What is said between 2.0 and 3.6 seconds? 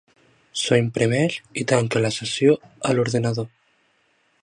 la sessió a l'ordinador.